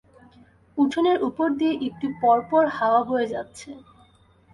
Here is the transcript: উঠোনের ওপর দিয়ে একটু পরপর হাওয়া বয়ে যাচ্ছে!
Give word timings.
উঠোনের 0.77 1.17
ওপর 1.27 1.47
দিয়ে 1.59 1.73
একটু 1.87 2.07
পরপর 2.21 2.63
হাওয়া 2.77 3.01
বয়ে 3.09 3.31
যাচ্ছে! 3.33 3.69